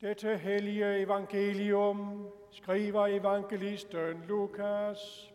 Dette 0.00 0.36
hellige 0.38 1.02
evangelium 1.02 2.28
skriver 2.50 3.06
evangelisten 3.06 4.22
Lukas. 4.28 5.30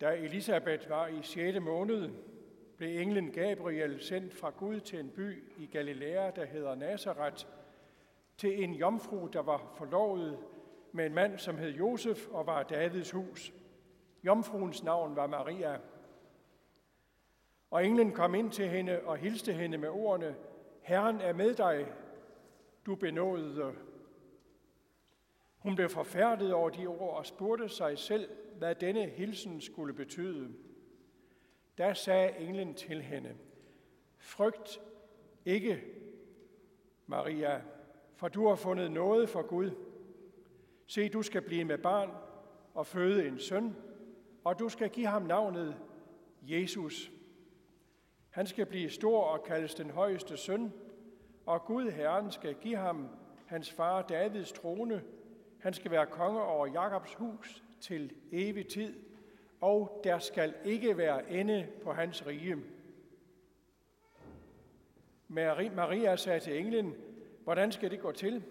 Da 0.00 0.16
Elisabeth 0.16 0.90
var 0.90 1.06
i 1.06 1.22
6. 1.22 1.60
måned, 1.60 2.10
blev 2.78 3.00
englen 3.00 3.32
Gabriel 3.32 4.00
sendt 4.00 4.34
fra 4.34 4.50
Gud 4.50 4.80
til 4.80 5.00
en 5.00 5.10
by 5.10 5.52
i 5.56 5.66
Galilea, 5.66 6.30
der 6.30 6.44
hedder 6.44 6.74
Nazareth, 6.74 7.46
til 8.36 8.64
en 8.64 8.74
jomfru, 8.74 9.26
der 9.26 9.42
var 9.42 9.72
forlovet 9.76 10.38
med 10.92 11.06
en 11.06 11.14
mand, 11.14 11.38
som 11.38 11.58
hed 11.58 11.70
Josef 11.70 12.28
og 12.28 12.46
var 12.46 12.62
Davids 12.62 13.10
hus. 13.10 13.52
Jomfruens 14.24 14.82
navn 14.82 15.16
var 15.16 15.26
Maria. 15.26 15.78
Og 17.70 17.86
englen 17.86 18.12
kom 18.12 18.34
ind 18.34 18.50
til 18.50 18.68
hende 18.68 19.00
og 19.04 19.16
hilste 19.16 19.52
hende 19.52 19.78
med 19.78 19.88
ordene, 19.88 20.36
Herren 20.80 21.20
er 21.20 21.32
med 21.32 21.54
dig, 21.54 21.92
du 22.86 22.94
benådede. 22.94 23.74
Hun 25.58 25.74
blev 25.74 25.88
forfærdet 25.88 26.52
over 26.52 26.70
de 26.70 26.86
ord 26.86 27.16
og 27.16 27.26
spurgte 27.26 27.68
sig 27.68 27.98
selv, 27.98 28.30
hvad 28.58 28.74
denne 28.74 29.06
hilsen 29.06 29.60
skulle 29.60 29.94
betyde. 29.94 30.67
Der 31.78 31.94
sagde 31.94 32.38
englen 32.38 32.74
til 32.74 33.02
hende, 33.02 33.34
frygt 34.16 34.80
ikke, 35.44 35.84
Maria, 37.06 37.62
for 38.16 38.28
du 38.28 38.48
har 38.48 38.54
fundet 38.54 38.90
noget 38.90 39.28
for 39.28 39.42
Gud. 39.42 39.70
Se, 40.86 41.08
du 41.08 41.22
skal 41.22 41.42
blive 41.42 41.64
med 41.64 41.78
barn 41.78 42.10
og 42.74 42.86
føde 42.86 43.28
en 43.28 43.38
søn, 43.38 43.76
og 44.44 44.58
du 44.58 44.68
skal 44.68 44.90
give 44.90 45.06
ham 45.06 45.22
navnet 45.22 45.76
Jesus. 46.42 47.10
Han 48.30 48.46
skal 48.46 48.66
blive 48.66 48.90
stor 48.90 49.22
og 49.22 49.44
kaldes 49.44 49.74
den 49.74 49.90
højeste 49.90 50.36
søn, 50.36 50.72
og 51.46 51.64
Gud 51.64 51.90
Herren 51.90 52.30
skal 52.30 52.54
give 52.54 52.76
ham 52.76 53.08
hans 53.46 53.72
far 53.72 54.02
Davids 54.02 54.52
trone. 54.52 55.02
Han 55.58 55.72
skal 55.72 55.90
være 55.90 56.06
konge 56.06 56.42
over 56.42 56.66
Jakobs 56.66 57.14
hus 57.14 57.64
til 57.80 58.12
evig 58.32 58.66
tid, 58.66 59.07
og 59.60 60.00
der 60.04 60.18
skal 60.18 60.54
ikke 60.64 60.96
være 60.96 61.30
ende 61.30 61.68
på 61.82 61.92
hans 61.92 62.26
rige. 62.26 62.56
Maria 65.28 66.16
sagde 66.16 66.40
til 66.40 66.58
englen, 66.58 66.94
hvordan 67.44 67.72
skal 67.72 67.90
det 67.90 68.00
gå 68.00 68.12
til? 68.12 68.44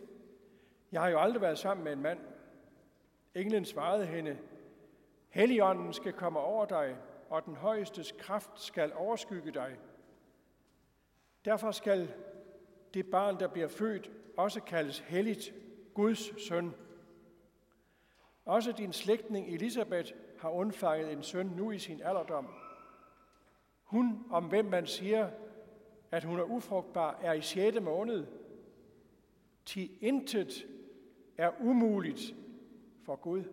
Jeg 0.91 1.02
har 1.02 1.09
jo 1.09 1.19
aldrig 1.19 1.41
været 1.41 1.59
sammen 1.59 1.83
med 1.83 1.94
en 1.94 2.02
mand. 2.02 2.19
Englen 3.36 3.66
svarede 3.66 4.05
hende, 4.05 4.38
Helligånden 5.30 5.94
skal 5.94 6.14
komme 6.14 6.39
over 6.39 6.66
dig, 6.66 6.97
og 7.30 7.45
den 7.45 7.55
højestes 7.55 8.11
kraft 8.11 8.61
skal 8.61 8.94
overskygge 8.95 9.52
dig. 9.52 9.77
Derfor 11.45 11.71
skal 11.71 12.14
det 12.94 13.09
barn, 13.11 13.39
der 13.39 13.47
bliver 13.47 13.67
født, 13.67 14.11
også 14.38 14.61
kaldes 14.61 14.99
helligt, 14.99 15.53
Guds 15.94 16.47
søn. 16.47 16.73
Også 18.45 18.71
din 18.71 18.94
slægtning 18.94 19.47
Elisabeth 19.47 20.14
har 20.39 20.49
undfanget 20.49 21.11
en 21.11 21.23
søn 21.23 21.45
nu 21.45 21.71
i 21.71 21.80
sin 21.80 22.02
alderdom. 22.02 22.47
Hun, 23.83 24.25
om 24.31 24.45
hvem 24.45 24.66
man 24.66 24.88
siger, 24.88 25.30
at 26.11 26.23
hun 26.23 26.39
er 26.39 26.43
ufrugtbar, 26.43 27.19
er 27.21 27.33
i 27.33 27.41
6. 27.41 27.81
måned. 27.81 28.27
Til 29.65 30.03
intet 30.03 30.67
er 31.38 31.52
umuligt 31.61 32.35
for 33.05 33.15
Gud. 33.15 33.43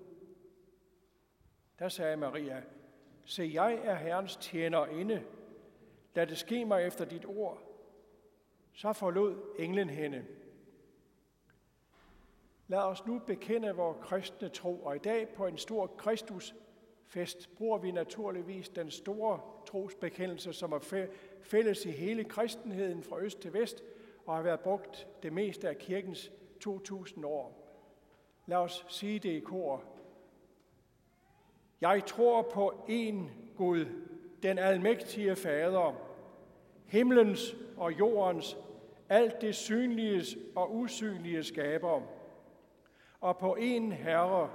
Der 1.79 1.89
sagde 1.89 2.17
Maria, 2.17 2.63
Se, 3.25 3.51
jeg 3.55 3.75
er 3.75 3.95
Herrens 3.95 4.37
tjenerinde. 4.37 5.25
Lad 6.15 6.27
det 6.27 6.39
ske 6.39 6.65
mig 6.65 6.87
efter 6.87 7.05
dit 7.05 7.27
ord. 7.27 7.59
Så 8.73 8.93
forlod 8.93 9.43
englen 9.59 9.91
hende. 9.91 10.25
Lad 12.69 12.79
os 12.79 13.07
nu 13.07 13.19
bekende 13.19 13.77
vores 13.77 13.99
kristne 14.01 14.49
tro, 14.49 14.85
og 14.85 14.97
i 14.97 14.99
dag 14.99 15.29
på 15.29 15.47
en 15.47 15.59
stor 15.59 15.87
Kristus 15.87 16.55
fest 17.07 17.57
bruger 17.57 17.79
vi 17.79 17.91
naturligvis 17.91 18.69
den 18.69 18.91
store 18.91 19.41
trosbekendelse, 19.67 20.53
som 20.53 20.73
er 20.73 21.07
fælles 21.43 21.87
i 21.87 21.91
hele 21.91 22.25
kristenheden 22.25 23.03
fra 23.03 23.21
øst 23.21 23.41
til 23.41 23.53
vest, 23.53 23.85
og 24.27 24.35
har 24.35 24.43
været 24.43 24.61
brugt 24.61 25.09
det 25.23 25.33
meste 25.33 25.69
af 25.69 25.79
kirkens 25.79 26.33
2000 26.61 27.25
år. 27.25 27.61
Lad 28.47 28.57
os 28.57 28.87
sige 28.89 29.19
det 29.19 29.31
i 29.31 29.41
kor. 29.41 29.85
Jeg 31.81 32.03
tror 32.07 32.43
på 32.43 32.85
én 32.89 33.17
Gud, 33.57 33.87
den 34.43 34.59
almægtige 34.59 35.37
Fader, 35.37 35.95
himlens 36.87 37.57
og 37.77 37.99
jordens, 37.99 38.57
alt 39.09 39.41
det 39.41 39.55
synlige 39.55 40.39
og 40.57 40.77
usynlige 40.77 41.45
skaber, 41.45 42.03
og 43.21 43.39
på 43.39 43.57
én 43.57 43.93
Herre, 43.93 44.51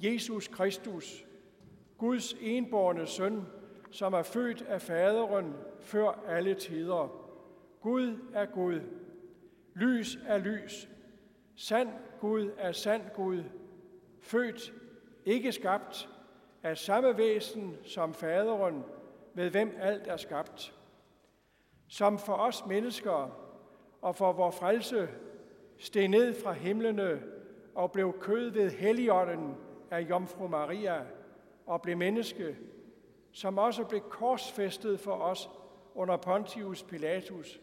Jesus 0.00 0.48
Kristus, 0.48 1.27
Guds 1.98 2.36
enborne 2.40 3.06
søn, 3.06 3.46
som 3.90 4.12
er 4.12 4.22
født 4.22 4.62
af 4.62 4.82
faderen 4.82 5.54
før 5.80 6.24
alle 6.28 6.54
tider. 6.54 7.24
Gud 7.80 8.18
er 8.34 8.46
Gud, 8.46 8.80
lys 9.74 10.18
er 10.26 10.38
lys, 10.38 10.88
sand 11.56 11.88
Gud 12.20 12.50
er 12.58 12.72
sand 12.72 13.02
Gud, 13.14 13.44
født, 14.20 14.72
ikke 15.24 15.52
skabt, 15.52 16.08
af 16.62 16.78
samme 16.78 17.18
væsen 17.18 17.76
som 17.84 18.14
faderen, 18.14 18.84
med 19.34 19.50
hvem 19.50 19.76
alt 19.80 20.06
er 20.06 20.16
skabt. 20.16 20.74
Som 21.88 22.18
for 22.18 22.32
os 22.32 22.66
mennesker 22.66 23.38
og 24.02 24.16
for 24.16 24.32
vor 24.32 24.50
frelse 24.50 25.08
steg 25.78 26.08
ned 26.08 26.34
fra 26.34 26.52
himlene 26.52 27.22
og 27.74 27.92
blev 27.92 28.18
kød 28.20 28.50
ved 28.50 28.70
Helligånden 28.70 29.54
af 29.90 30.00
Jomfru 30.00 30.48
Maria 30.48 31.04
og 31.68 31.82
blev 31.82 31.96
menneske, 31.96 32.56
som 33.32 33.58
også 33.58 33.84
blev 33.84 34.00
korsfæstet 34.00 35.00
for 35.00 35.12
os 35.12 35.50
under 35.94 36.16
Pontius 36.16 36.82
Pilatus, 36.82 37.60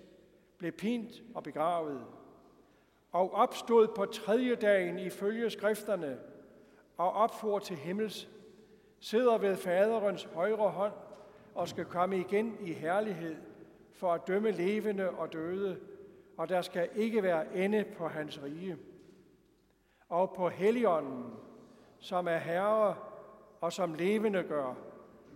blev 0.57 0.71
pint 0.71 1.11
og 1.35 1.43
begravet, 1.43 2.05
og 3.11 3.33
opstod 3.33 3.87
på 3.87 4.05
tredje 4.05 4.55
dagen 4.55 4.99
ifølge 4.99 5.49
skrifterne 5.49 6.19
og 6.97 7.11
opfor 7.11 7.59
til 7.59 7.75
himmels, 7.75 8.29
sidder 8.99 9.37
ved 9.37 9.55
faderens 9.55 10.23
højre 10.23 10.69
hånd 10.69 10.93
og 11.55 11.67
skal 11.67 11.85
komme 11.85 12.19
igen 12.19 12.57
i 12.61 12.73
herlighed 12.73 13.35
for 13.93 14.13
at 14.13 14.27
dømme 14.27 14.51
levende 14.51 15.09
og 15.09 15.33
døde, 15.33 15.79
og 16.37 16.49
der 16.49 16.61
skal 16.61 16.89
ikke 16.95 17.23
være 17.23 17.55
ende 17.55 17.85
på 17.97 18.07
hans 18.07 18.43
rige. 18.43 18.77
Og 20.09 20.33
på 20.33 20.49
Helligånden, 20.49 21.33
som 21.99 22.27
er 22.27 22.37
Herre 22.37 22.95
og 23.61 23.73
som 23.73 23.93
levende 23.93 24.43
gør, 24.43 24.73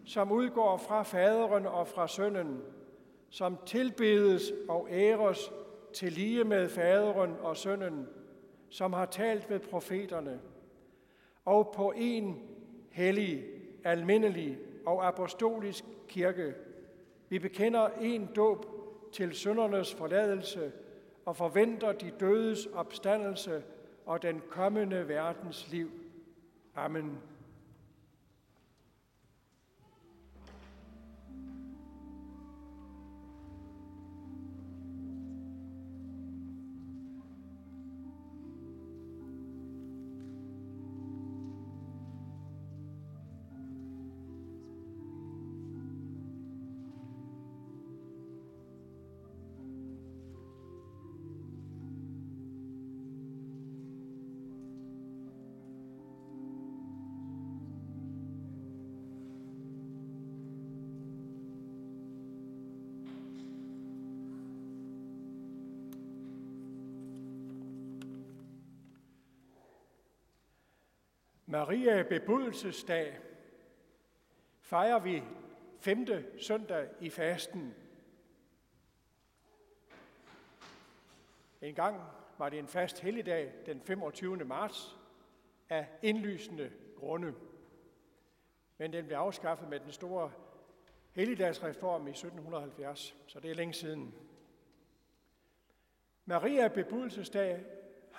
som 0.06 0.32
udgår 0.32 0.78
fra 0.78 1.04
faderen 1.04 1.66
og 1.66 1.88
fra 1.88 2.08
sønnen, 2.08 2.62
som 3.30 3.58
tilbedes 3.66 4.52
og 4.70 4.88
æres 4.92 5.52
til 5.94 6.12
lige 6.12 6.44
med 6.44 6.70
faderen 6.70 7.36
og 7.42 7.58
sønnen, 7.58 8.08
som 8.70 8.94
har 8.94 9.06
talt 9.06 9.50
ved 9.50 9.60
profeterne, 9.60 10.40
og 11.46 11.74
på 11.76 11.94
en 11.96 12.42
hellig, 12.92 13.46
almindelig 13.84 14.58
og 14.86 15.08
apostolisk 15.08 15.86
kirke. 16.08 16.54
Vi 17.30 17.40
bekender 17.40 17.88
en 18.02 18.30
dåb 18.36 18.66
til 19.14 19.34
søndernes 19.34 19.94
forladelse 19.94 20.72
og 21.26 21.36
forventer 21.36 21.92
de 21.92 22.12
dødes 22.20 22.66
opstandelse 22.66 23.64
og 24.06 24.22
den 24.22 24.42
kommende 24.50 25.08
verdens 25.08 25.72
liv. 25.72 25.92
Amen. 26.76 27.18
Maria 71.52 72.04
bebudelsesdag 72.04 73.18
fejrer 74.62 75.00
vi 75.00 75.24
femte 75.80 76.26
søndag 76.42 76.90
i 77.00 77.10
fasten. 77.10 77.76
En 81.62 81.76
gang 81.76 82.02
var 82.38 82.50
det 82.50 82.60
en 82.60 82.68
fast 82.68 83.00
helligdag 83.00 83.54
den 83.66 83.82
25. 83.82 84.38
marts 84.38 84.98
af 85.70 85.88
indlysende 86.02 86.72
grunde. 86.96 87.34
Men 88.78 88.94
den 88.94 89.06
blev 89.06 89.18
afskaffet 89.18 89.70
med 89.70 89.80
den 89.80 89.92
store 89.92 90.32
helligdagsreform 91.12 92.08
i 92.08 92.12
1770, 92.12 93.16
så 93.28 93.40
det 93.40 93.52
er 93.52 93.56
længe 93.56 93.74
siden. 93.74 94.14
Maria 96.26 96.68
bebudelsesdag 96.68 97.66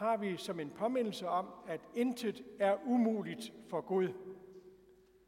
har 0.00 0.16
vi 0.16 0.36
som 0.36 0.60
en 0.60 0.70
påmindelse 0.70 1.28
om, 1.28 1.48
at 1.66 1.80
intet 1.94 2.44
er 2.58 2.76
umuligt 2.86 3.52
for 3.68 3.80
Gud. 3.80 4.08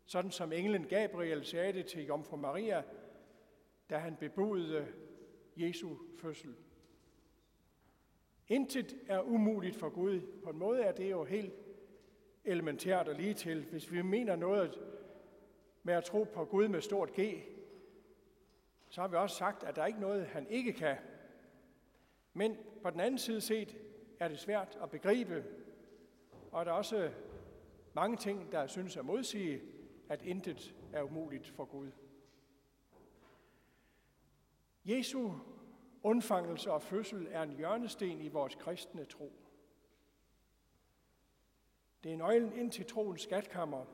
Sådan 0.04 0.30
som 0.30 0.52
englen 0.52 0.86
Gabriel 0.86 1.44
sagde 1.44 1.72
det 1.72 1.86
til 1.86 2.06
Jomfru 2.06 2.36
Maria, 2.36 2.82
da 3.90 3.98
han 3.98 4.16
bebudede 4.16 4.86
Jesu 5.56 5.96
fødsel. 6.18 6.54
Intet 8.48 8.96
er 9.08 9.20
umuligt 9.20 9.76
for 9.76 9.88
Gud. 9.88 10.20
På 10.44 10.50
en 10.50 10.58
måde 10.58 10.82
er 10.82 10.92
det 10.92 11.10
jo 11.10 11.24
helt 11.24 11.54
elementært 12.44 13.08
og 13.08 13.14
lige 13.14 13.34
til. 13.34 13.64
Hvis 13.70 13.92
vi 13.92 14.02
mener 14.02 14.36
noget 14.36 14.78
med 15.82 15.94
at 15.94 16.04
tro 16.04 16.24
på 16.34 16.44
Gud 16.44 16.68
med 16.68 16.80
stort 16.80 17.12
G, 17.12 17.20
så 18.88 19.00
har 19.00 19.08
vi 19.08 19.16
også 19.16 19.36
sagt, 19.36 19.64
at 19.64 19.76
der 19.76 19.82
er 19.82 19.86
ikke 19.86 20.00
noget, 20.00 20.26
han 20.26 20.46
ikke 20.46 20.72
kan. 20.72 20.96
Men 22.32 22.56
på 22.82 22.90
den 22.90 23.00
anden 23.00 23.18
side 23.18 23.40
set 23.40 23.76
er 24.22 24.28
det 24.28 24.38
svært 24.38 24.78
at 24.82 24.90
begribe, 24.90 25.44
og 26.52 26.66
der 26.66 26.72
er 26.72 26.76
også 26.76 27.12
mange 27.94 28.16
ting, 28.16 28.52
der 28.52 28.66
synes 28.66 28.96
at 28.96 29.04
modsige, 29.04 29.62
at 30.08 30.22
intet 30.22 30.74
er 30.92 31.02
umuligt 31.02 31.48
for 31.48 31.64
Gud. 31.64 31.90
Jesu 34.84 35.32
undfangelse 36.02 36.72
og 36.72 36.82
fødsel 36.82 37.28
er 37.30 37.42
en 37.42 37.56
hjørnesten 37.56 38.20
i 38.20 38.28
vores 38.28 38.54
kristne 38.54 39.04
tro. 39.04 39.32
Det 42.04 42.12
er 42.12 42.16
nøglen 42.16 42.52
ind 42.52 42.72
til 42.72 42.86
troens 42.86 43.22
skatkammer. 43.22 43.84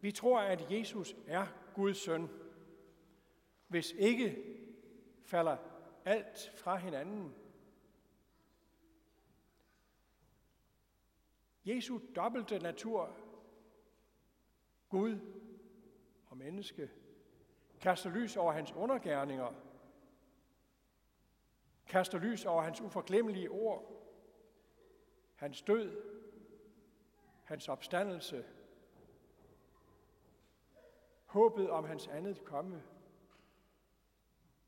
Vi 0.00 0.12
tror, 0.12 0.40
at 0.40 0.70
Jesus 0.70 1.16
er 1.26 1.46
Guds 1.74 1.96
søn. 1.96 2.28
Hvis 3.68 3.92
ikke 3.92 4.44
falder 5.22 5.56
alt 6.04 6.52
fra 6.56 6.76
hinanden. 6.76 7.34
Jesu 11.74 12.00
dobbelte 12.16 12.58
natur, 12.58 13.16
Gud 14.88 15.18
og 16.26 16.36
menneske, 16.36 16.90
kaster 17.80 18.10
lys 18.10 18.36
over 18.36 18.52
hans 18.52 18.72
undergærninger, 18.72 19.54
kaster 21.86 22.18
lys 22.18 22.44
over 22.44 22.62
hans 22.62 22.80
uforglemmelige 22.80 23.50
ord, 23.50 24.02
hans 25.34 25.62
død, 25.62 26.02
hans 27.44 27.68
opstandelse, 27.68 28.44
håbet 31.24 31.70
om 31.70 31.84
hans 31.84 32.06
andet 32.06 32.44
komme. 32.44 32.82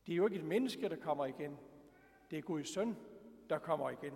Det 0.06 0.12
er 0.12 0.16
jo 0.16 0.26
ikke 0.26 0.36
et 0.36 0.44
menneske, 0.44 0.88
der 0.88 0.96
kommer 0.96 1.26
igen. 1.26 1.58
Det 2.30 2.38
er 2.38 2.42
Guds 2.42 2.74
søn, 2.74 2.96
der 3.50 3.58
kommer 3.58 3.90
igen. 3.90 4.14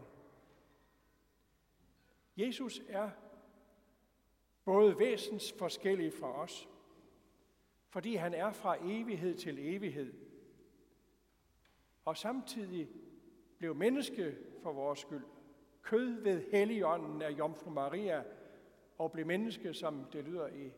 Jesus 2.36 2.82
er 2.88 3.10
både 4.64 4.98
væsens 4.98 5.52
forskellig 5.58 6.12
fra 6.12 6.42
os, 6.42 6.68
fordi 7.88 8.14
han 8.14 8.34
er 8.34 8.52
fra 8.52 8.76
evighed 8.80 9.34
til 9.34 9.74
evighed, 9.74 10.14
og 12.04 12.16
samtidig 12.16 12.88
blev 13.58 13.74
menneske 13.74 14.36
for 14.62 14.72
vores 14.72 14.98
skyld, 14.98 15.24
kød 15.82 16.20
ved 16.22 16.50
helligånden 16.50 17.22
af 17.22 17.30
Jomfru 17.30 17.70
Maria, 17.70 18.24
og 18.98 19.12
blev 19.12 19.26
menneske, 19.26 19.74
som 19.74 20.04
det 20.12 20.24
lyder 20.24 20.46
i 20.46 20.72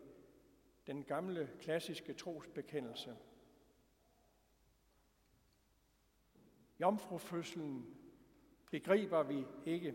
den 0.86 1.04
gamle 1.04 1.50
klassiske 1.60 2.12
trosbekendelse. 2.12 3.16
Jomfrufødselen 6.80 7.86
begriber 8.70 9.22
vi 9.22 9.44
ikke, 9.66 9.94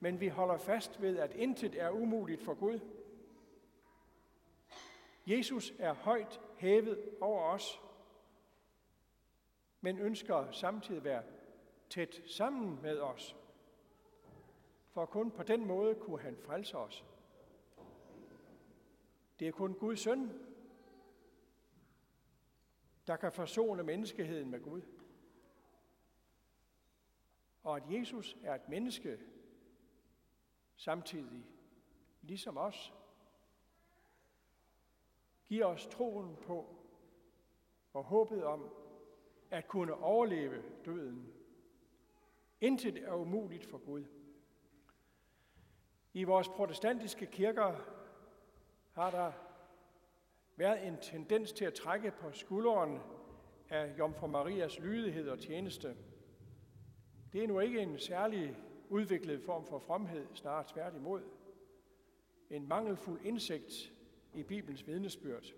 men 0.00 0.20
vi 0.20 0.28
holder 0.28 0.58
fast 0.58 1.02
ved, 1.02 1.18
at 1.18 1.34
intet 1.34 1.82
er 1.82 1.90
umuligt 1.90 2.42
for 2.42 2.54
Gud. 2.54 2.80
Jesus 5.26 5.72
er 5.78 5.92
højt 5.92 6.40
hævet 6.56 7.10
over 7.20 7.42
os, 7.42 7.80
men 9.80 9.98
ønsker 9.98 10.50
samtidig 10.50 10.96
at 10.96 11.04
være 11.04 11.22
tæt 11.90 12.22
sammen 12.26 12.82
med 12.82 12.98
os. 12.98 13.36
For 14.90 15.06
kun 15.06 15.30
på 15.30 15.42
den 15.42 15.66
måde 15.66 15.94
kunne 15.94 16.20
han 16.20 16.36
frelse 16.36 16.78
os. 16.78 17.04
Det 19.38 19.48
er 19.48 19.52
kun 19.52 19.74
Guds 19.74 20.00
søn, 20.00 20.32
der 23.06 23.16
kan 23.16 23.32
forsone 23.32 23.82
menneskeheden 23.82 24.50
med 24.50 24.60
Gud. 24.60 24.82
Og 27.62 27.76
at 27.76 27.82
Jesus 27.90 28.36
er 28.42 28.54
et 28.54 28.68
menneske, 28.68 29.18
samtidig, 30.78 31.46
ligesom 32.22 32.56
os, 32.56 32.94
giver 35.46 35.66
os 35.66 35.86
troen 35.86 36.36
på 36.36 36.76
og 37.92 38.04
håbet 38.04 38.44
om 38.44 38.70
at 39.50 39.68
kunne 39.68 39.94
overleve 39.94 40.62
døden. 40.84 41.32
Intet 42.60 42.96
er 42.96 43.12
umuligt 43.12 43.66
for 43.66 43.78
Gud. 43.78 44.04
I 46.12 46.24
vores 46.24 46.48
protestantiske 46.48 47.26
kirker 47.26 47.76
har 48.92 49.10
der 49.10 49.32
været 50.56 50.86
en 50.86 50.96
tendens 51.00 51.52
til 51.52 51.64
at 51.64 51.74
trække 51.74 52.10
på 52.10 52.32
skulderen 52.32 53.00
af 53.68 53.98
Jomfru 53.98 54.26
Marias 54.26 54.78
lydighed 54.78 55.28
og 55.28 55.38
tjeneste. 55.38 55.96
Det 57.32 57.44
er 57.44 57.48
nu 57.48 57.60
ikke 57.60 57.80
en 57.80 57.98
særlig 57.98 58.56
udviklet 58.90 59.42
form 59.42 59.66
for 59.66 59.78
fromhed, 59.78 60.26
snarere 60.34 60.64
tværtimod. 60.68 61.22
En 62.50 62.68
mangelfuld 62.68 63.20
indsigt 63.24 63.92
i 64.34 64.42
Bibelens 64.42 64.86
vidnesbyrd. 64.86 65.54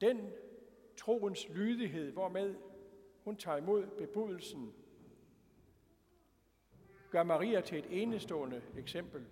Den 0.00 0.32
troens 0.96 1.48
lydighed, 1.48 2.12
hvormed 2.12 2.54
hun 3.24 3.36
tager 3.36 3.56
imod 3.56 3.86
bebudelsen, 3.86 4.74
gør 7.10 7.22
Maria 7.22 7.60
til 7.60 7.78
et 7.78 8.02
enestående 8.02 8.62
eksempel. 8.76 9.26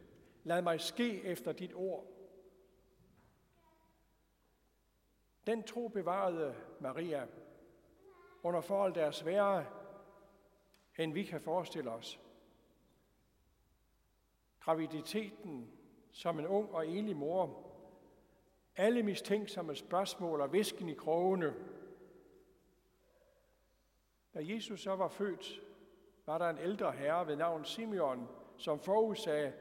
Lad 0.44 0.62
mig 0.62 0.80
ske 0.80 1.24
efter 1.24 1.52
dit 1.52 1.74
ord. 1.74 2.06
Den 5.46 5.62
tro 5.62 5.88
bevarede 5.88 6.54
Maria 6.80 7.26
under 8.42 8.60
forhold, 8.60 8.94
der 8.94 9.04
er 9.04 9.10
svære 9.10 9.66
end 10.98 11.12
vi 11.12 11.24
kan 11.24 11.40
forestille 11.40 11.90
os. 11.90 12.20
Graviditeten 14.60 15.70
som 16.12 16.38
en 16.38 16.46
ung 16.46 16.74
og 16.74 16.88
enlig 16.88 17.16
mor, 17.16 17.64
alle 18.76 19.02
mistænksomme 19.02 19.74
spørgsmål 19.74 20.40
og 20.40 20.52
visken 20.52 20.88
i 20.88 20.94
krogene. 20.94 21.54
Da 24.34 24.40
Jesus 24.42 24.80
så 24.80 24.96
var 24.96 25.08
født, 25.08 25.60
var 26.26 26.38
der 26.38 26.50
en 26.50 26.58
ældre 26.58 26.92
herre 26.92 27.26
ved 27.26 27.36
navn 27.36 27.64
Simeon, 27.64 28.28
som 28.56 28.80
forudsagde, 28.80 29.52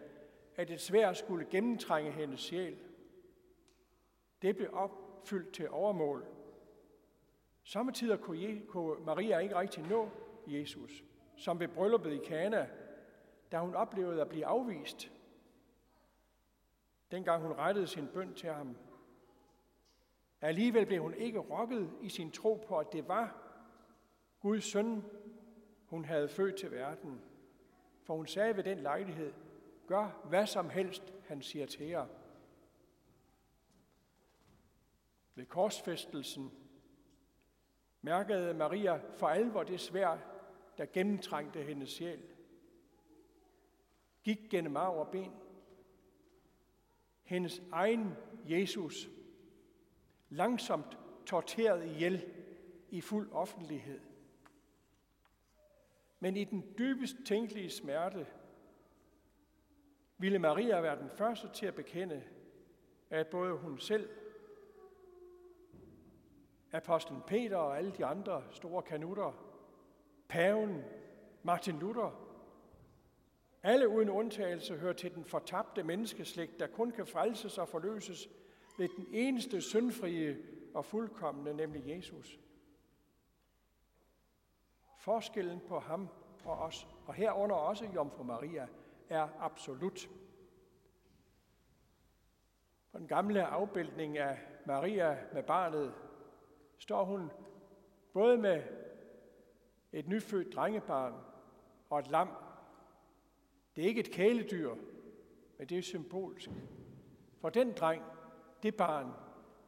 at 0.55 0.69
et 0.69 0.81
svær 0.81 1.13
skulle 1.13 1.45
gennemtrænge 1.45 2.11
hendes 2.11 2.39
sjæl. 2.39 2.77
Det 4.41 4.55
blev 4.55 4.69
opfyldt 4.73 5.53
til 5.53 5.69
overmål. 5.69 6.25
Samtidig 7.63 8.19
kunne 8.67 9.05
Maria 9.05 9.37
ikke 9.37 9.59
rigtig 9.59 9.83
nå 9.83 10.09
Jesus 10.47 11.03
som 11.37 11.59
ved 11.59 11.67
brylluppet 11.67 12.13
i 12.13 12.25
Kana, 12.25 12.69
da 13.51 13.59
hun 13.59 13.75
oplevede 13.75 14.21
at 14.21 14.29
blive 14.29 14.45
afvist. 14.45 15.11
Dengang 17.11 17.41
hun 17.41 17.51
rettede 17.51 17.87
sin 17.87 18.07
bøn 18.07 18.33
til 18.33 18.49
ham. 18.49 18.77
Alligevel 20.41 20.85
blev 20.85 21.01
hun 21.01 21.13
ikke 21.13 21.39
rokket 21.39 21.91
i 22.01 22.09
sin 22.09 22.31
tro 22.31 22.63
på, 22.67 22.77
at 22.77 22.93
det 22.93 23.07
var 23.07 23.35
Guds 24.39 24.63
søn, 24.63 25.03
hun 25.85 26.05
havde 26.05 26.29
født 26.29 26.55
til 26.55 26.71
verden. 26.71 27.21
For 28.03 28.15
hun 28.15 28.27
sagde 28.27 28.57
ved 28.57 28.63
den 28.63 28.79
lejlighed, 28.79 29.33
gør 29.87 30.21
hvad 30.29 30.47
som 30.47 30.69
helst, 30.69 31.13
han 31.27 31.41
siger 31.41 31.65
til 31.65 31.85
jer. 31.85 32.05
Ved 35.35 35.45
korsfæstelsen 35.45 36.51
mærkede 38.01 38.53
Maria 38.53 39.01
for 39.15 39.27
alvor 39.27 39.63
det 39.63 39.79
svær, 39.79 40.17
der 40.77 40.85
gennemtrængte 40.85 41.63
hendes 41.63 41.89
sjæl. 41.89 42.21
gik 44.23 44.39
gennem 44.49 44.77
arv 44.77 44.97
og 44.97 45.07
ben. 45.11 45.31
Hendes 47.23 47.61
egen 47.71 48.13
Jesus 48.45 49.09
langsomt 50.29 50.97
torteret 51.25 51.85
ihjel 51.85 52.33
i 52.89 53.01
fuld 53.01 53.31
offentlighed. 53.31 53.99
Men 56.19 56.37
i 56.37 56.43
den 56.43 56.73
dybest 56.77 57.15
tænkelige 57.25 57.69
smerte 57.69 58.27
ville 60.17 60.39
Maria 60.39 60.81
være 60.81 60.99
den 60.99 61.09
første 61.09 61.49
til 61.53 61.65
at 61.65 61.75
bekende, 61.75 62.23
at 63.09 63.27
både 63.27 63.53
hun 63.53 63.79
selv, 63.79 64.09
apostlen 66.71 67.21
Peter 67.27 67.57
og 67.57 67.77
alle 67.77 67.91
de 67.91 68.05
andre 68.05 68.43
store 68.51 68.83
kanutter, 68.83 69.46
paven, 70.29 70.83
Martin 71.43 71.79
Luther, 71.79 72.27
alle 73.63 73.89
uden 73.89 74.09
undtagelse 74.09 74.77
hører 74.77 74.93
til 74.93 75.15
den 75.15 75.25
fortabte 75.25 75.83
menneskeslægt, 75.83 76.59
der 76.59 76.67
kun 76.67 76.91
kan 76.91 77.07
frelses 77.07 77.57
og 77.57 77.67
forløses 77.67 78.29
ved 78.77 78.89
den 78.97 79.07
eneste 79.11 79.61
syndfrie 79.61 80.37
og 80.73 80.85
fuldkommende, 80.85 81.53
nemlig 81.53 81.87
Jesus. 81.87 82.39
Forskellen 84.97 85.61
på 85.67 85.79
ham 85.79 86.09
og 86.45 86.57
os, 86.57 86.87
og 87.05 87.13
herunder 87.13 87.55
også 87.55 87.85
Jomfru 87.95 88.23
Maria, 88.23 88.67
er 89.09 89.27
absolut. 89.39 90.09
På 92.91 92.97
den 92.97 93.07
gamle 93.07 93.45
afbildning 93.45 94.17
af 94.17 94.39
Maria 94.65 95.17
med 95.33 95.43
barnet 95.43 95.93
står 96.77 97.03
hun 97.03 97.31
både 98.13 98.37
med 98.37 98.63
et 99.97 100.07
nyfødt 100.07 100.55
drengebarn 100.55 101.13
og 101.89 101.99
et 101.99 102.07
lam. 102.07 102.29
Det 103.75 103.83
er 103.83 103.87
ikke 103.87 103.99
et 103.99 104.11
kæledyr, 104.11 104.75
men 105.57 105.67
det 105.67 105.77
er 105.77 105.81
symbolsk. 105.81 106.49
For 107.41 107.49
den 107.49 107.73
dreng, 107.73 108.03
det 108.63 108.75
barn, 108.75 109.11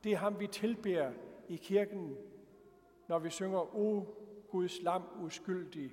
det 0.03 0.12
er 0.12 0.17
ham, 0.17 0.39
vi 0.39 0.48
tilbærer 0.48 1.13
i 1.48 1.55
kirken, 1.55 2.17
når 3.07 3.19
vi 3.19 3.29
synger, 3.29 3.75
O 3.75 4.03
Guds 4.50 4.81
lam 4.81 5.03
uskyldig, 5.21 5.91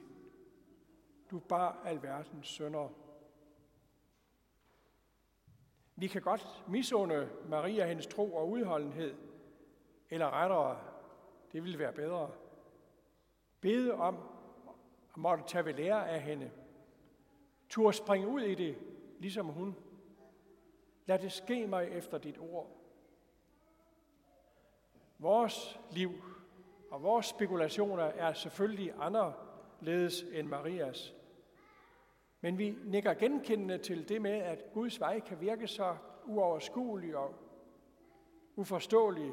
du 1.31 1.39
bar 1.39 1.83
alverdens 1.85 2.49
sønder. 2.49 2.89
Vi 5.97 6.07
kan 6.07 6.23
godt 6.23 6.65
misunde 6.69 7.29
Maria 7.49 7.87
hendes 7.87 8.07
tro 8.07 8.35
og 8.35 8.51
udholdenhed, 8.51 9.15
eller 10.11 10.31
rettere, 10.31 10.81
det 11.53 11.63
ville 11.63 11.79
være 11.79 11.93
bedre. 11.93 12.31
Bede 13.67 13.95
om 13.95 14.17
at 15.11 15.17
måtte 15.17 15.45
tage 15.47 15.65
ved 15.65 15.75
lære 15.75 16.09
af 16.09 16.21
hende. 16.21 16.51
Tur 17.69 17.91
springe 17.91 18.29
ud 18.29 18.41
i 18.41 18.55
det, 18.55 18.79
ligesom 19.19 19.47
hun. 19.47 19.77
Lad 21.07 21.19
det 21.19 21.33
ske 21.33 21.67
mig 21.67 21.89
efter 21.89 22.19
dit 22.19 22.39
ord. 22.39 22.71
Vores 25.19 25.81
liv 25.91 26.11
og 26.91 27.03
vores 27.03 27.27
spekulationer 27.27 28.05
er 28.05 28.33
selvfølgelig 28.33 28.95
anderledes 28.99 30.23
end 30.23 30.49
Marias. 30.49 31.15
Men 32.41 32.59
vi 32.59 32.79
nikker 32.85 33.15
genkendende 33.15 33.79
til 33.79 34.09
det 34.09 34.23
med, 34.23 34.39
at 34.39 34.65
Guds 34.73 35.01
vej 35.01 35.21
kan 35.21 35.41
virke 35.41 35.67
så 35.67 35.97
uoverskuelig 36.25 37.17
og 37.17 37.35
uforståelig. 38.57 39.33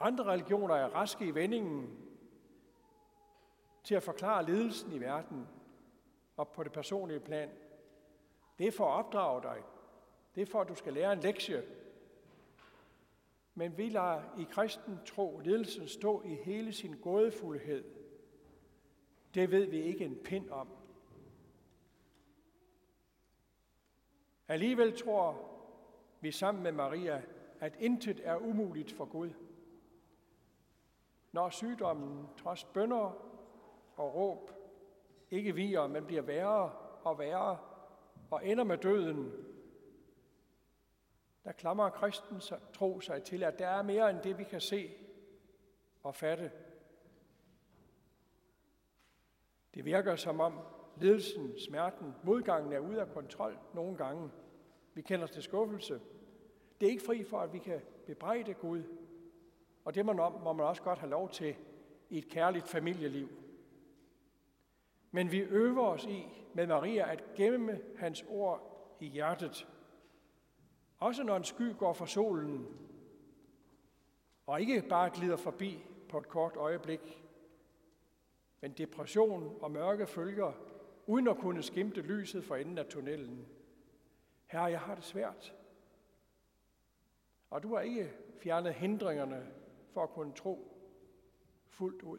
Andre 0.00 0.24
religioner 0.24 0.74
er 0.74 0.94
raske 0.94 1.26
i 1.26 1.34
vendingen 1.34 1.98
til 3.84 3.94
at 3.94 4.02
forklare 4.02 4.46
ledelsen 4.46 4.92
i 4.92 5.00
verden 5.00 5.46
og 6.36 6.48
på 6.48 6.62
det 6.62 6.72
personlige 6.72 7.20
plan. 7.20 7.50
Det 8.58 8.66
er 8.66 8.72
for 8.72 8.84
at 8.84 9.04
opdrage 9.04 9.42
dig. 9.42 9.62
Det 10.34 10.42
er 10.42 10.46
for, 10.46 10.60
at 10.60 10.68
du 10.68 10.74
skal 10.74 10.92
lære 10.92 11.12
en 11.12 11.20
lektie. 11.20 11.64
Men 13.54 13.78
vi 13.78 13.88
lader 13.88 14.22
i 14.38 14.46
kristen 14.50 14.98
tro 15.06 15.38
ledelsen 15.44 15.88
stå 15.88 16.22
i 16.22 16.34
hele 16.34 16.72
sin 16.72 17.00
gådefuldhed– 17.00 17.84
det 19.36 19.50
ved 19.50 19.66
vi 19.66 19.82
ikke 19.82 20.04
en 20.04 20.16
pind 20.24 20.50
om. 20.50 20.68
Alligevel 24.48 24.98
tror 24.98 25.50
vi 26.20 26.30
sammen 26.30 26.62
med 26.62 26.72
Maria, 26.72 27.22
at 27.60 27.76
intet 27.78 28.20
er 28.24 28.36
umuligt 28.36 28.92
for 28.92 29.04
Gud. 29.04 29.30
Når 31.36 31.50
sygdommen 31.50 32.28
trods 32.36 32.64
bønder 32.64 33.16
og 33.96 34.14
råb 34.14 34.50
ikke 35.30 35.54
viger, 35.54 35.86
men 35.86 36.06
bliver 36.06 36.22
værre 36.22 36.72
og 37.02 37.18
værre 37.18 37.58
og 38.30 38.46
ender 38.46 38.64
med 38.64 38.78
døden, 38.78 39.32
der 41.44 41.52
klamrer 41.52 41.90
kristen 41.90 42.40
tro 42.74 43.00
sig 43.00 43.22
til, 43.22 43.42
at 43.42 43.58
der 43.58 43.66
er 43.66 43.82
mere 43.82 44.10
end 44.10 44.20
det, 44.22 44.38
vi 44.38 44.44
kan 44.44 44.60
se 44.60 44.90
og 46.02 46.14
fatte. 46.14 46.52
Det 49.74 49.84
virker 49.84 50.16
som 50.16 50.40
om 50.40 50.58
lidelsen, 51.00 51.58
smerten, 51.58 52.14
modgangen 52.24 52.72
er 52.72 52.78
ude 52.78 53.00
af 53.00 53.08
kontrol 53.08 53.58
nogle 53.74 53.96
gange. 53.96 54.30
Vi 54.94 55.02
kender 55.02 55.26
til 55.26 55.42
skuffelse. 55.42 56.00
Det 56.80 56.86
er 56.86 56.90
ikke 56.90 57.04
fri 57.06 57.24
for, 57.24 57.38
at 57.38 57.52
vi 57.52 57.58
kan 57.58 57.80
bebrejde 58.06 58.54
Gud. 58.54 58.82
Og 59.86 59.94
det 59.94 60.06
må 60.06 60.12
man 60.52 60.66
også 60.66 60.82
godt 60.82 60.98
have 60.98 61.10
lov 61.10 61.30
til 61.30 61.56
i 62.10 62.18
et 62.18 62.28
kærligt 62.28 62.68
familieliv. 62.68 63.28
Men 65.10 65.32
vi 65.32 65.38
øver 65.38 65.86
os 65.86 66.04
i 66.04 66.26
med 66.54 66.66
Maria 66.66 67.12
at 67.12 67.24
gemme 67.34 67.80
hans 67.96 68.24
ord 68.28 68.96
i 69.00 69.06
hjertet. 69.06 69.68
Også 70.98 71.22
når 71.22 71.36
en 71.36 71.44
sky 71.44 71.76
går 71.76 71.92
for 71.92 72.04
solen, 72.04 72.66
og 74.46 74.60
ikke 74.60 74.82
bare 74.88 75.10
glider 75.10 75.36
forbi 75.36 75.84
på 76.08 76.18
et 76.18 76.28
kort 76.28 76.56
øjeblik, 76.56 77.24
men 78.60 78.72
depression 78.72 79.58
og 79.60 79.70
mørke 79.70 80.06
følger, 80.06 80.52
uden 81.06 81.28
at 81.28 81.38
kunne 81.38 81.62
skimte 81.62 82.00
lyset 82.00 82.44
for 82.44 82.56
enden 82.56 82.78
af 82.78 82.86
tunnelen. 82.86 83.46
Herre, 84.46 84.64
jeg 84.64 84.80
har 84.80 84.94
det 84.94 85.04
svært. 85.04 85.54
Og 87.50 87.62
du 87.62 87.74
har 87.74 87.80
ikke 87.80 88.12
fjernet 88.42 88.74
hindringerne 88.74 89.46
for 89.96 90.02
at 90.02 90.10
kunne 90.10 90.34
tro 90.34 90.78
fuldt 91.68 92.02
ud. 92.02 92.18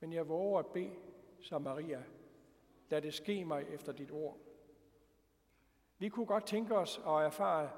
Men 0.00 0.12
jeg 0.12 0.28
våger 0.28 0.58
at 0.58 0.66
bede, 0.66 0.96
som 1.40 1.62
Maria, 1.62 2.04
lad 2.88 3.02
det 3.02 3.14
ske 3.14 3.44
mig 3.44 3.66
efter 3.68 3.92
dit 3.92 4.10
ord. 4.10 4.38
Vi 5.98 6.08
kunne 6.08 6.26
godt 6.26 6.46
tænke 6.46 6.76
os 6.76 6.98
at 6.98 7.12
erfare 7.12 7.70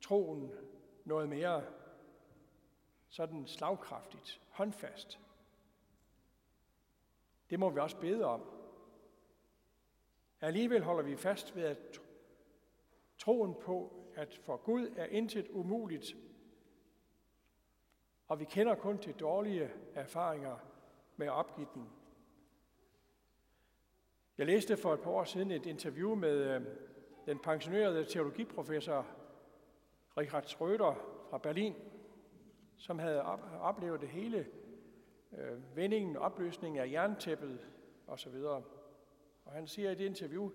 troen 0.00 0.52
noget 1.04 1.28
mere 1.28 1.64
sådan 3.08 3.46
slagkraftigt, 3.46 4.40
håndfast. 4.50 5.20
Det 7.50 7.60
må 7.60 7.70
vi 7.70 7.80
også 7.80 8.00
bede 8.00 8.24
om. 8.24 8.42
Alligevel 10.40 10.82
holder 10.82 11.02
vi 11.02 11.16
fast 11.16 11.56
ved 11.56 11.64
at 11.64 12.00
troen 13.18 13.54
på, 13.54 13.92
at 14.14 14.40
for 14.44 14.56
Gud 14.56 14.94
er 14.96 15.06
intet 15.06 15.48
umuligt, 15.48 16.16
og 18.28 18.40
vi 18.40 18.44
kender 18.44 18.74
kun 18.74 18.98
til 18.98 19.14
dårlige 19.14 19.70
erfaringer 19.94 20.56
med 21.16 21.28
opgivning. 21.28 21.92
Jeg 24.38 24.46
læste 24.46 24.76
for 24.76 24.94
et 24.94 25.00
par 25.00 25.10
år 25.10 25.24
siden 25.24 25.50
et 25.50 25.66
interview 25.66 26.14
med 26.14 26.54
øh, 26.54 26.60
den 27.26 27.38
pensionerede 27.38 28.04
teologiprofessor 28.04 29.06
Richard 30.16 30.44
Schröder 30.44 30.94
fra 31.30 31.38
Berlin, 31.38 31.74
som 32.76 32.98
havde 32.98 33.22
oplevet 33.60 34.00
det 34.00 34.08
hele 34.08 34.46
øh, 35.32 35.76
vendingen, 35.76 36.16
opløsningen 36.16 36.82
af 36.82 36.90
jerntæppet 36.90 37.66
osv. 38.06 38.34
Og 39.44 39.52
han 39.52 39.66
siger 39.66 39.90
i 39.90 39.94
det 39.94 40.04
interview, 40.04 40.50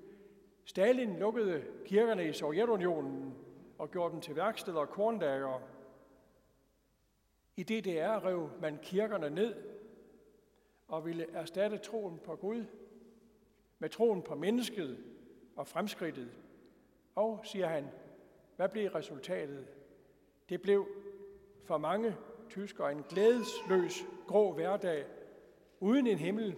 Stalin 0.66 1.16
lukkede 1.16 1.64
kirkerne 1.86 2.28
i 2.28 2.34
Sovjetunionen 2.34 3.36
og 3.78 3.92
gjorde 3.92 4.14
dem 4.14 4.22
til 4.22 4.36
værksteder 4.36 4.80
og 4.80 4.90
kornlager, 4.90 5.62
i 7.62 7.64
DDR 7.64 8.26
rev 8.26 8.50
man 8.62 8.80
kirkerne 8.82 9.30
ned 9.30 9.56
og 10.88 11.06
ville 11.06 11.32
erstatte 11.32 11.78
troen 11.78 12.20
på 12.20 12.36
Gud 12.36 12.66
med 13.80 13.90
troen 13.90 14.22
på 14.22 14.36
mennesket 14.36 15.04
og 15.56 15.68
fremskridtet. 15.68 16.32
Og, 17.16 17.42
siger 17.44 17.68
han, 17.68 17.88
hvad 18.56 18.70
blev 18.70 18.90
resultatet? 18.90 19.68
Det 20.50 20.62
blev 20.62 20.88
for 21.64 21.78
mange 21.78 22.16
tyskere 22.50 22.92
en 22.92 23.04
glædesløs 23.10 24.04
grå 24.28 24.54
hverdag, 24.54 25.06
uden 25.80 26.08
en 26.08 26.18
himmel, 26.18 26.56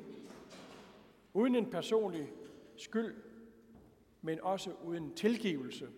uden 1.34 1.56
en 1.56 1.72
personlig 1.72 2.34
skyld, 2.76 3.24
men 4.22 4.42
også 4.42 4.74
uden 4.84 5.16
tilgivelse. 5.16 5.90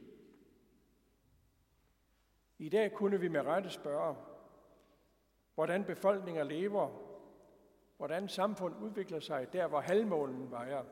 I 2.58 2.70
dag 2.70 2.94
kunne 2.94 3.20
vi 3.20 3.28
med 3.28 3.42
rette 3.42 3.70
spørge, 3.70 4.16
hvordan 5.56 5.84
befolkninger 5.84 6.44
lever, 6.44 6.90
hvordan 7.98 8.28
samfund 8.28 8.76
udvikler 8.84 9.20
sig 9.20 9.54
der, 9.54 9.68
hvor 9.68 9.80
halvmålen 9.80 10.52
vejer. 10.52 10.84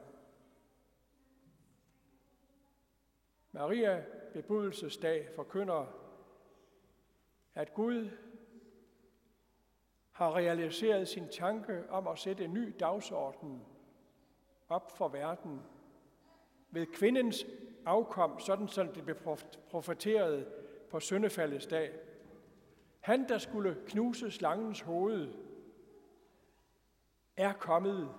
Maria 3.51 4.05
bebudelsesdag 4.33 5.29
forkynder, 5.35 5.85
at 7.55 7.73
Gud 7.73 8.09
har 10.11 10.35
realiseret 10.35 11.07
sin 11.07 11.29
tanke 11.29 11.89
om 11.89 12.07
at 12.07 12.19
sætte 12.19 12.43
en 12.43 12.53
ny 12.53 12.75
dagsorden 12.79 13.65
op 14.69 14.91
for 14.97 15.07
verden 15.07 15.61
ved 16.69 16.85
kvindens 16.85 17.45
afkom, 17.85 18.39
sådan 18.39 18.67
som 18.67 18.87
det 18.87 19.05
blev 19.05 19.17
profeteret 19.69 20.47
på 20.89 20.99
søndefaldets 20.99 21.67
dag. 21.67 21.93
Han, 23.03 23.29
der 23.29 23.37
skulle 23.37 23.77
knuse 23.87 24.31
slangens 24.31 24.81
hoved, 24.81 25.33
er 27.37 27.53
kommet 27.53 28.09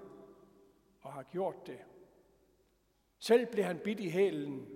og 1.01 1.13
har 1.13 1.23
gjort 1.23 1.67
det. 1.67 1.79
Selv 3.19 3.47
blev 3.47 3.65
han 3.65 3.79
bidt 3.79 4.01
i 4.01 4.09
hælen, 4.09 4.69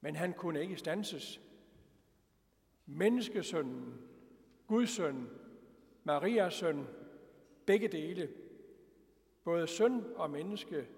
men 0.00 0.16
han 0.16 0.32
kunne 0.32 0.60
ikke 0.60 0.76
stanses. 0.76 1.40
Menneskesønnen, 2.86 4.08
Guds 4.66 4.90
søn, 4.90 5.28
Marias 6.04 6.54
søn, 6.54 6.86
begge 7.66 7.88
dele, 7.88 8.34
både 9.44 9.66
søn 9.66 10.04
og 10.16 10.30
menneske, 10.30 10.88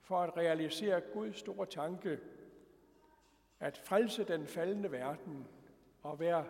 for 0.00 0.18
at 0.18 0.36
realisere 0.36 1.00
Guds 1.00 1.38
store 1.38 1.66
tanke, 1.66 2.20
at 3.60 3.78
frelse 3.78 4.24
den 4.24 4.46
faldende 4.46 4.92
verden 4.92 5.46
og 6.02 6.20
være 6.20 6.46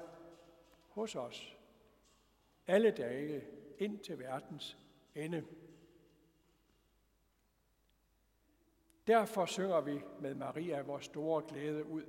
hos 0.88 1.16
os 1.16 1.58
alle 2.66 2.90
dage 2.90 3.44
ind 3.78 3.98
til 3.98 4.18
verdens 4.18 4.78
ende. 5.14 5.44
Derfor 9.06 9.46
synger 9.46 9.80
vi 9.80 10.00
med 10.20 10.34
Maria 10.34 10.82
vores 10.82 11.04
store 11.04 11.42
glæde 11.48 11.84
ud. 11.84 12.04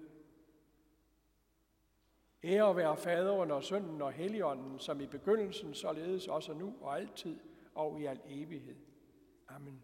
Ære 2.44 2.76
være 2.76 2.98
faderen 2.98 3.52
og 3.52 3.64
sønnen 3.64 4.02
og 4.02 4.12
helligånden, 4.12 4.80
som 4.80 5.02
i 5.02 5.06
begyndelsen, 5.06 5.74
således 5.74 6.28
også 6.28 6.54
nu 6.54 6.76
og 6.82 6.98
altid 7.00 7.40
og 7.76 8.02
i 8.02 8.06
al 8.06 8.20
evighed. 8.26 8.76
Amen. 9.48 9.84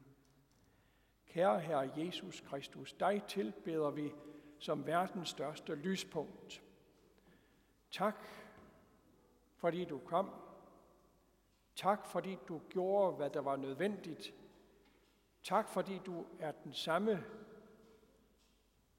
Kære 1.28 1.60
Herre 1.60 1.92
Jesus 1.98 2.42
Kristus, 2.42 2.94
dig 2.94 3.24
tilbeder 3.28 3.92
vi 3.92 4.12
som 4.60 4.86
verdens 4.86 5.30
største 5.30 5.76
lyspunkt. 5.76 6.62
Tak, 7.96 8.28
fordi 9.56 9.86
du 9.86 10.00
kom. 10.00 10.30
Tak, 11.76 12.06
fordi 12.06 12.38
du 12.48 12.62
gjorde, 12.70 13.16
hvad 13.16 13.30
der 13.30 13.40
var 13.40 13.56
nødvendigt. 13.56 14.34
Tak, 15.44 15.70
fordi 15.70 16.02
du 16.06 16.26
er 16.40 16.52
den 16.52 16.74
samme 16.74 17.24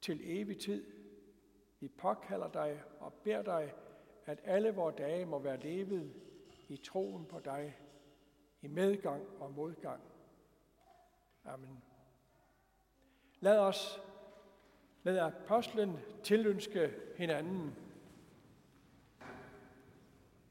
til 0.01 0.21
evig 0.25 0.59
tid. 0.59 0.85
Vi 1.81 1.89
påkalder 1.89 2.49
dig 2.49 2.83
og 3.01 3.13
beder 3.13 3.43
dig, 3.43 3.75
at 4.27 4.41
alle 4.45 4.75
vores 4.75 4.97
dage 4.97 5.25
må 5.25 5.39
være 5.39 5.61
levet 5.61 6.15
i 6.69 6.77
troen 6.77 7.27
på 7.27 7.41
dig, 7.41 7.79
i 8.63 8.67
medgang 8.67 9.27
og 9.41 9.53
modgang. 9.53 10.03
Amen. 11.45 11.83
Lad 13.41 13.59
os 13.59 14.03
med 15.03 15.19
apostlen 15.19 15.99
tilønske 16.23 16.95
hinanden. 17.17 17.86